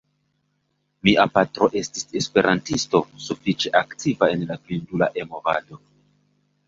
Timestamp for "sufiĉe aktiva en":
3.29-4.47